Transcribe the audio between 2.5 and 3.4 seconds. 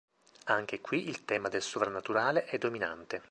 dominante.